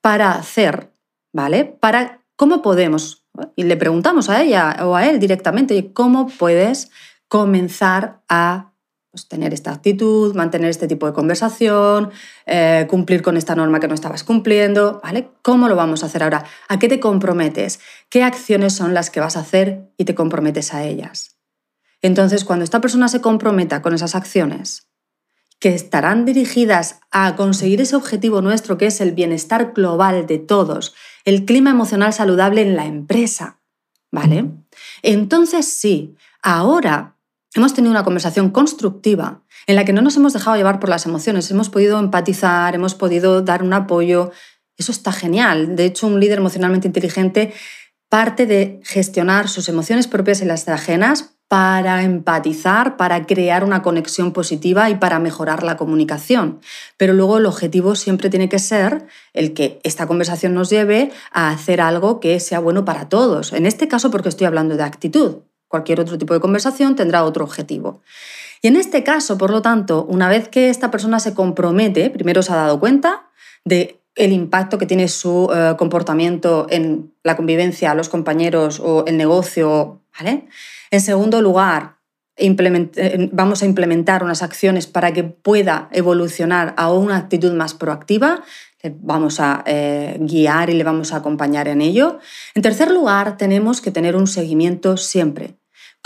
para 0.00 0.32
hacer, 0.32 0.92
¿vale? 1.32 1.64
Para 1.64 2.22
cómo 2.36 2.62
podemos 2.62 3.25
y 3.54 3.64
le 3.64 3.76
preguntamos 3.76 4.28
a 4.28 4.42
ella 4.42 4.76
o 4.84 4.96
a 4.96 5.06
él 5.06 5.18
directamente, 5.18 5.92
¿cómo 5.92 6.28
puedes 6.28 6.90
comenzar 7.28 8.20
a 8.28 8.72
pues, 9.10 9.28
tener 9.28 9.54
esta 9.54 9.72
actitud, 9.72 10.34
mantener 10.34 10.70
este 10.70 10.86
tipo 10.86 11.06
de 11.06 11.12
conversación, 11.12 12.10
eh, 12.46 12.86
cumplir 12.88 13.22
con 13.22 13.36
esta 13.36 13.54
norma 13.54 13.80
que 13.80 13.88
no 13.88 13.94
estabas 13.94 14.24
cumpliendo? 14.24 15.00
¿vale? 15.02 15.30
¿Cómo 15.42 15.68
lo 15.68 15.76
vamos 15.76 16.02
a 16.02 16.06
hacer 16.06 16.22
ahora? 16.22 16.44
¿A 16.68 16.78
qué 16.78 16.88
te 16.88 17.00
comprometes? 17.00 17.80
¿Qué 18.10 18.22
acciones 18.22 18.74
son 18.74 18.94
las 18.94 19.10
que 19.10 19.20
vas 19.20 19.36
a 19.36 19.40
hacer 19.40 19.90
y 19.96 20.04
te 20.04 20.14
comprometes 20.14 20.74
a 20.74 20.84
ellas? 20.84 21.36
Entonces, 22.02 22.44
cuando 22.44 22.64
esta 22.64 22.80
persona 22.80 23.08
se 23.08 23.20
comprometa 23.20 23.82
con 23.82 23.94
esas 23.94 24.14
acciones, 24.14 24.86
que 25.58 25.74
estarán 25.74 26.24
dirigidas 26.24 27.00
a 27.10 27.34
conseguir 27.36 27.80
ese 27.80 27.96
objetivo 27.96 28.42
nuestro 28.42 28.76
que 28.76 28.86
es 28.86 29.00
el 29.00 29.12
bienestar 29.12 29.72
global 29.74 30.26
de 30.26 30.38
todos, 30.38 30.94
el 31.26 31.44
clima 31.44 31.70
emocional 31.70 32.14
saludable 32.14 32.62
en 32.62 32.74
la 32.76 32.86
empresa. 32.86 33.58
¿Vale? 34.10 34.46
Entonces 35.02 35.66
sí, 35.66 36.14
ahora 36.40 37.16
hemos 37.54 37.74
tenido 37.74 37.90
una 37.90 38.04
conversación 38.04 38.50
constructiva 38.50 39.42
en 39.66 39.76
la 39.76 39.84
que 39.84 39.92
no 39.92 40.00
nos 40.00 40.16
hemos 40.16 40.32
dejado 40.32 40.56
llevar 40.56 40.80
por 40.80 40.88
las 40.88 41.04
emociones, 41.04 41.50
hemos 41.50 41.68
podido 41.68 41.98
empatizar, 41.98 42.74
hemos 42.74 42.94
podido 42.94 43.42
dar 43.42 43.62
un 43.62 43.74
apoyo. 43.74 44.30
Eso 44.78 44.92
está 44.92 45.12
genial. 45.12 45.74
De 45.76 45.84
hecho, 45.84 46.06
un 46.06 46.20
líder 46.20 46.38
emocionalmente 46.38 46.86
inteligente 46.86 47.52
parte 48.08 48.46
de 48.46 48.80
gestionar 48.84 49.48
sus 49.48 49.68
emociones 49.68 50.06
propias 50.06 50.40
y 50.40 50.44
las 50.44 50.68
ajenas 50.68 51.35
para 51.48 52.02
empatizar, 52.02 52.96
para 52.96 53.24
crear 53.24 53.62
una 53.62 53.82
conexión 53.82 54.32
positiva 54.32 54.90
y 54.90 54.96
para 54.96 55.20
mejorar 55.20 55.62
la 55.62 55.76
comunicación. 55.76 56.60
Pero 56.96 57.14
luego 57.14 57.38
el 57.38 57.46
objetivo 57.46 57.94
siempre 57.94 58.30
tiene 58.30 58.48
que 58.48 58.58
ser 58.58 59.06
el 59.32 59.54
que 59.54 59.78
esta 59.84 60.06
conversación 60.06 60.54
nos 60.54 60.70
lleve 60.70 61.12
a 61.30 61.50
hacer 61.50 61.80
algo 61.80 62.18
que 62.18 62.40
sea 62.40 62.58
bueno 62.58 62.84
para 62.84 63.08
todos. 63.08 63.52
En 63.52 63.64
este 63.64 63.86
caso 63.86 64.10
porque 64.10 64.28
estoy 64.28 64.46
hablando 64.46 64.76
de 64.76 64.82
actitud. 64.82 65.36
Cualquier 65.68 66.00
otro 66.00 66.18
tipo 66.18 66.34
de 66.34 66.40
conversación 66.40 66.96
tendrá 66.96 67.24
otro 67.24 67.44
objetivo. 67.44 68.02
Y 68.62 68.68
en 68.68 68.76
este 68.76 69.04
caso, 69.04 69.38
por 69.38 69.50
lo 69.50 69.62
tanto, 69.62 70.04
una 70.08 70.28
vez 70.28 70.48
que 70.48 70.70
esta 70.70 70.90
persona 70.90 71.20
se 71.20 71.34
compromete, 71.34 72.10
primero 72.10 72.42
se 72.42 72.52
ha 72.52 72.56
dado 72.56 72.80
cuenta 72.80 73.30
de 73.64 74.00
el 74.16 74.32
impacto 74.32 74.78
que 74.78 74.86
tiene 74.86 75.08
su 75.08 75.48
eh, 75.54 75.74
comportamiento 75.76 76.66
en 76.70 77.12
la 77.22 77.36
convivencia, 77.36 77.94
los 77.94 78.08
compañeros 78.08 78.80
o 78.80 79.04
el 79.06 79.16
negocio, 79.16 80.00
¿vale? 80.18 80.48
En 80.90 81.00
segundo 81.00 81.42
lugar, 81.42 81.96
eh, 82.36 83.30
vamos 83.32 83.62
a 83.62 83.66
implementar 83.66 84.22
unas 84.22 84.42
acciones 84.42 84.86
para 84.86 85.12
que 85.12 85.24
pueda 85.24 85.88
evolucionar 85.92 86.74
a 86.76 86.92
una 86.92 87.16
actitud 87.16 87.52
más 87.52 87.74
proactiva. 87.74 88.42
vamos 89.00 89.40
a 89.40 89.64
eh, 89.66 90.16
guiar 90.20 90.70
y 90.70 90.74
le 90.74 90.84
vamos 90.84 91.12
a 91.12 91.16
acompañar 91.16 91.66
en 91.66 91.80
ello. 91.80 92.20
En 92.54 92.62
tercer 92.62 92.90
lugar, 92.90 93.36
tenemos 93.36 93.80
que 93.80 93.90
tener 93.90 94.14
un 94.14 94.28
seguimiento 94.28 94.96
siempre. 94.96 95.56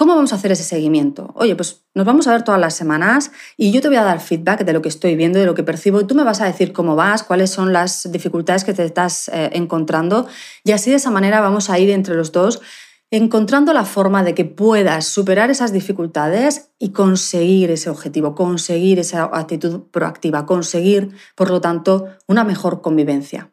¿Cómo 0.00 0.14
vamos 0.14 0.32
a 0.32 0.36
hacer 0.36 0.50
ese 0.50 0.62
seguimiento? 0.62 1.30
Oye, 1.34 1.54
pues 1.54 1.82
nos 1.94 2.06
vamos 2.06 2.26
a 2.26 2.32
ver 2.32 2.42
todas 2.42 2.58
las 2.58 2.74
semanas 2.74 3.32
y 3.58 3.70
yo 3.70 3.82
te 3.82 3.88
voy 3.88 3.98
a 3.98 4.02
dar 4.02 4.18
feedback 4.20 4.64
de 4.64 4.72
lo 4.72 4.80
que 4.80 4.88
estoy 4.88 5.14
viendo, 5.14 5.38
de 5.38 5.44
lo 5.44 5.54
que 5.54 5.62
percibo 5.62 6.06
tú 6.06 6.14
me 6.14 6.24
vas 6.24 6.40
a 6.40 6.46
decir 6.46 6.72
cómo 6.72 6.96
vas, 6.96 7.22
cuáles 7.22 7.50
son 7.50 7.74
las 7.74 8.10
dificultades 8.10 8.64
que 8.64 8.72
te 8.72 8.82
estás 8.82 9.28
eh, 9.28 9.50
encontrando 9.52 10.26
y 10.64 10.72
así 10.72 10.88
de 10.88 10.96
esa 10.96 11.10
manera 11.10 11.42
vamos 11.42 11.68
a 11.68 11.78
ir 11.78 11.90
entre 11.90 12.14
los 12.14 12.32
dos 12.32 12.62
encontrando 13.10 13.72
la 13.72 13.84
forma 13.84 14.22
de 14.22 14.34
que 14.34 14.44
puedas 14.44 15.06
superar 15.06 15.50
esas 15.50 15.72
dificultades 15.72 16.70
y 16.78 16.90
conseguir 16.90 17.70
ese 17.70 17.90
objetivo, 17.90 18.34
conseguir 18.34 19.00
esa 19.00 19.24
actitud 19.32 19.82
proactiva, 19.90 20.46
conseguir, 20.46 21.10
por 21.34 21.50
lo 21.50 21.60
tanto, 21.60 22.06
una 22.28 22.44
mejor 22.44 22.80
convivencia. 22.82 23.50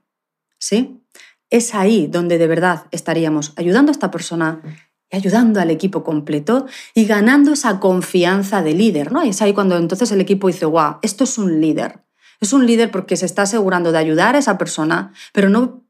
¿Sí? 0.59 1.01
Es 1.49 1.73
ahí 1.73 2.07
donde 2.07 2.37
de 2.37 2.47
verdad 2.47 2.85
estaríamos 2.91 3.53
ayudando 3.55 3.89
a 3.89 3.93
esta 3.93 4.11
persona 4.11 4.61
y 5.09 5.15
ayudando 5.15 5.59
al 5.59 5.71
equipo 5.71 6.03
completo 6.03 6.67
y 6.93 7.05
ganando 7.05 7.53
esa 7.53 7.79
confianza 7.79 8.61
de 8.61 8.73
líder, 8.73 9.11
¿no? 9.11 9.21
Es 9.21 9.41
ahí 9.41 9.53
cuando 9.53 9.77
entonces 9.77 10.11
el 10.11 10.19
equipo 10.19 10.47
dice, 10.47 10.65
wow, 10.65 10.97
esto 11.01 11.23
es 11.23 11.37
un 11.37 11.61
líder. 11.61 12.03
Es 12.39 12.53
un 12.53 12.67
líder 12.67 12.91
porque 12.91 13.15
se 13.15 13.25
está 13.25 13.43
asegurando 13.43 13.91
de 13.91 13.97
ayudar 13.97 14.35
a 14.35 14.39
esa 14.39 14.57
persona, 14.57 15.13
pero 15.33 15.49
no 15.49 15.86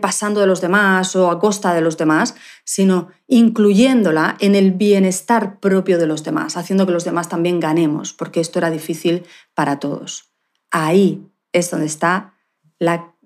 pasando 0.00 0.40
de 0.40 0.46
los 0.46 0.60
demás 0.60 1.14
o 1.14 1.30
a 1.30 1.38
costa 1.38 1.72
de 1.72 1.80
los 1.80 1.96
demás, 1.96 2.34
sino 2.64 3.08
incluyéndola 3.28 4.36
en 4.40 4.56
el 4.56 4.72
bienestar 4.72 5.60
propio 5.60 5.96
de 5.98 6.06
los 6.06 6.24
demás, 6.24 6.56
haciendo 6.56 6.86
que 6.86 6.92
los 6.92 7.04
demás 7.04 7.28
también 7.28 7.60
ganemos, 7.60 8.12
porque 8.12 8.40
esto 8.40 8.58
era 8.58 8.70
difícil 8.70 9.24
para 9.54 9.78
todos. 9.78 10.32
Ahí 10.70 11.24
es 11.52 11.70
donde 11.70 11.86
está 11.86 12.34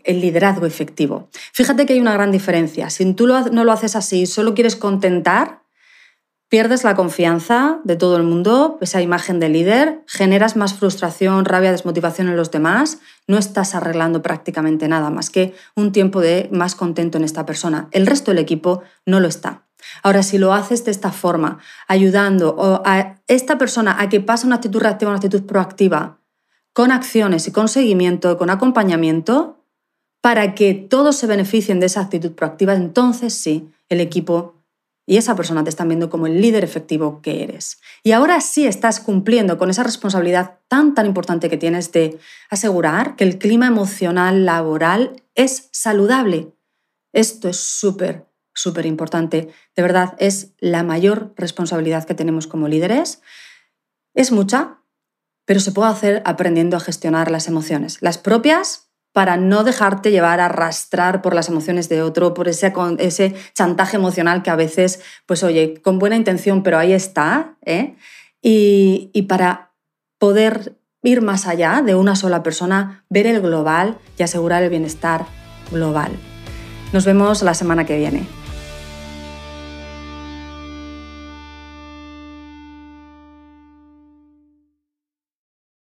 el 0.05 0.21
liderazgo 0.21 0.67
efectivo. 0.67 1.29
Fíjate 1.53 1.87
que 1.87 1.95
hay 1.95 2.01
una 2.01 2.13
gran 2.13 2.31
diferencia. 2.31 2.91
Si 2.91 3.11
tú 3.15 3.27
no 3.27 3.65
lo 3.65 3.73
haces 3.73 3.97
así, 3.97 4.27
solo 4.27 4.53
quieres 4.55 4.77
contentar, 4.77 5.62
Pierdes 6.53 6.85
la 6.85 6.95
confianza 6.95 7.81
de 7.83 7.97
todo 7.97 8.19
el 8.19 8.25
mundo, 8.25 8.77
esa 8.83 9.01
imagen 9.01 9.41
de 9.41 9.49
líder, 9.49 10.03
generas 10.07 10.55
más 10.55 10.75
frustración, 10.75 11.47
rabia, 11.47 11.73
desmotivación 11.73 12.29
en 12.29 12.37
los 12.37 12.51
demás, 12.51 12.99
no 13.27 13.39
estás 13.39 13.75
arreglando 13.75 14.21
prácticamente 14.21 14.87
nada 14.87 15.09
más 15.09 15.31
que 15.31 15.55
un 15.77 15.93
tiempo 15.93 16.21
de 16.21 16.51
más 16.53 16.75
contento 16.75 17.17
en 17.17 17.25
esta 17.25 17.47
persona. 17.47 17.89
El 17.91 18.07
resto 18.07 18.33
del 18.33 18.39
equipo 18.39 18.83
no 19.07 19.19
lo 19.19 19.29
está. 19.29 19.63
Ahora, 20.03 20.23
si 20.23 20.37
lo 20.37 20.53
haces 20.53 20.85
de 20.85 20.91
esta 20.91 21.11
forma, 21.11 21.59
ayudando 21.89 22.83
a 22.85 23.23
esta 23.29 23.57
persona 23.57 23.97
a 23.99 24.11
que 24.11 24.21
pase 24.21 24.47
una 24.47 24.57
actitud 24.57 24.83
reactiva 24.83 25.11
una 25.11 25.17
actitud 25.17 25.47
proactiva, 25.47 26.19
con 26.75 26.93
acciones 26.93 27.49
y 27.49 27.53
con 27.53 27.69
seguimiento, 27.69 28.37
con 28.37 28.51
acompañamiento, 28.51 29.65
para 30.21 30.55
que 30.55 30.75
todos 30.75 31.17
se 31.17 31.27
beneficien 31.27 31.81
de 31.81 31.87
esa 31.87 32.03
actitud 32.03 32.33
proactiva, 32.33 32.75
entonces 32.75 33.33
sí, 33.33 33.71
el 33.89 34.03
equipo 34.03 34.62
y 35.07 35.17
esa 35.17 35.35
persona 35.35 35.65
te 35.65 35.71
está 35.71 35.85
viendo 35.85 36.11
como 36.11 36.27
el 36.27 36.41
líder 36.41 36.63
efectivo 36.65 37.21
que 37.23 37.43
eres. 37.43 37.81
Y 38.03 38.13
ahora 38.13 38.41
sí 38.41 38.67
estás 38.67 39.01
cumpliendo 39.01 39.59
con 39.59 39.69
esa 39.69 39.83
responsabilidad 39.83 40.59
tan, 40.69 40.95
tan 40.95 41.07
importante 41.07 41.51
que 41.51 41.57
tienes 41.57 41.91
de 41.93 42.19
asegurar 42.51 43.17
que 43.17 43.25
el 43.25 43.39
clima 43.39 43.67
emocional 43.67 44.47
laboral 44.47 45.23
es 45.35 45.69
saludable. 45.73 46.53
Esto 47.13 47.49
es 47.49 47.59
súper, 47.59 48.27
súper 48.55 48.87
importante. 48.87 49.49
De 49.75 49.83
verdad, 49.83 50.15
es 50.19 50.53
la 50.59 50.83
mayor 50.83 51.35
responsabilidad 51.37 52.05
que 52.05 52.15
tenemos 52.15 52.47
como 52.47 52.69
líderes. 52.69 53.23
Es 54.15 54.31
mucha, 54.31 54.79
pero 55.45 55.59
se 55.59 55.73
puede 55.73 55.91
hacer 55.91 56.23
aprendiendo 56.25 56.77
a 56.77 56.81
gestionar 56.81 57.31
las 57.31 57.49
emociones, 57.49 57.99
las 58.01 58.19
propias 58.19 58.92
para 59.13 59.37
no 59.37 59.63
dejarte 59.63 60.11
llevar, 60.11 60.41
arrastrar 60.41 61.23
por 61.23 61.35
las 61.35 61.49
emociones 61.49 61.89
de 61.89 62.03
otro, 62.03 62.35
por 62.35 62.49
ese, 62.49 62.73
ese 62.99 63.35
chantaje 63.55 63.97
emocional 63.97 64.43
que 64.43 64.51
a 64.51 64.57
veces, 64.57 65.01
pues 65.27 65.43
oye, 65.43 65.81
con 65.83 65.99
buena 65.99 66.17
intención, 66.17 66.63
pero 66.63 66.79
ahí 66.79 66.93
está, 66.93 67.57
¿eh? 67.65 67.95
y, 68.41 69.11
y 69.13 69.23
para 69.23 69.73
poder 70.19 70.79
ir 71.03 71.21
más 71.21 71.47
allá 71.47 71.83
de 71.85 71.95
una 71.95 72.17
sola 72.17 72.43
persona, 72.43 73.05
ver 73.11 73.27
el 73.27 73.41
global 73.41 73.99
y 74.19 74.23
asegurar 74.23 74.63
el 74.63 74.71
bienestar 74.71 75.27
global. 75.71 76.13
Nos 76.93 77.05
vemos 77.05 77.43
la 77.43 77.55
semana 77.55 77.85
que 77.85 77.99
viene. 77.99 78.42